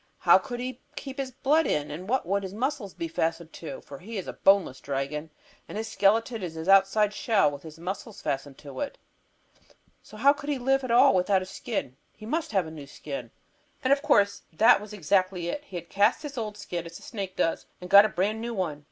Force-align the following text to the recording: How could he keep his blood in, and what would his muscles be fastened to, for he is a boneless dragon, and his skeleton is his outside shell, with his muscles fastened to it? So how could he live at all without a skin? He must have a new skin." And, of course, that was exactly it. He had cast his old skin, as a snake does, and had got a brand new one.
How 0.17 0.39
could 0.39 0.59
he 0.59 0.81
keep 0.95 1.19
his 1.19 1.29
blood 1.29 1.67
in, 1.67 1.91
and 1.91 2.09
what 2.09 2.25
would 2.25 2.41
his 2.41 2.55
muscles 2.55 2.95
be 2.95 3.07
fastened 3.07 3.53
to, 3.53 3.81
for 3.81 3.99
he 3.99 4.17
is 4.17 4.27
a 4.27 4.33
boneless 4.33 4.79
dragon, 4.79 5.29
and 5.69 5.77
his 5.77 5.89
skeleton 5.89 6.41
is 6.41 6.55
his 6.55 6.67
outside 6.67 7.13
shell, 7.13 7.51
with 7.51 7.61
his 7.61 7.77
muscles 7.77 8.19
fastened 8.19 8.57
to 8.57 8.79
it? 8.79 8.97
So 10.01 10.17
how 10.17 10.33
could 10.33 10.49
he 10.49 10.57
live 10.57 10.83
at 10.83 10.89
all 10.89 11.13
without 11.13 11.43
a 11.43 11.45
skin? 11.45 11.97
He 12.15 12.25
must 12.25 12.51
have 12.51 12.65
a 12.65 12.71
new 12.71 12.87
skin." 12.87 13.29
And, 13.83 13.93
of 13.93 14.01
course, 14.01 14.41
that 14.51 14.81
was 14.81 14.91
exactly 14.91 15.49
it. 15.49 15.65
He 15.65 15.75
had 15.75 15.87
cast 15.89 16.23
his 16.23 16.35
old 16.35 16.57
skin, 16.57 16.87
as 16.87 16.97
a 16.97 17.03
snake 17.03 17.35
does, 17.35 17.67
and 17.79 17.83
had 17.85 17.91
got 17.91 18.05
a 18.05 18.09
brand 18.09 18.41
new 18.41 18.55
one. 18.55 18.79